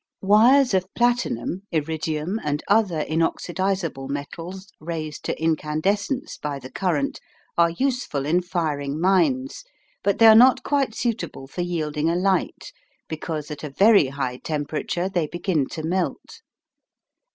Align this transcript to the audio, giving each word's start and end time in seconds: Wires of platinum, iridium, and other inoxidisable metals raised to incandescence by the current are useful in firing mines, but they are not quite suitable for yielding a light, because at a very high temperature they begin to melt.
Wires 0.23 0.73
of 0.73 0.91
platinum, 0.95 1.61
iridium, 1.71 2.39
and 2.43 2.63
other 2.67 3.05
inoxidisable 3.07 4.09
metals 4.09 4.67
raised 4.79 5.23
to 5.25 5.39
incandescence 5.39 6.37
by 6.39 6.57
the 6.57 6.71
current 6.71 7.19
are 7.55 7.69
useful 7.69 8.25
in 8.25 8.41
firing 8.41 8.99
mines, 8.99 9.63
but 10.03 10.17
they 10.17 10.25
are 10.25 10.33
not 10.33 10.63
quite 10.63 10.95
suitable 10.95 11.45
for 11.45 11.61
yielding 11.61 12.09
a 12.09 12.15
light, 12.15 12.73
because 13.07 13.51
at 13.51 13.63
a 13.63 13.69
very 13.69 14.07
high 14.07 14.37
temperature 14.37 15.07
they 15.07 15.27
begin 15.27 15.67
to 15.67 15.83
melt. 15.83 16.41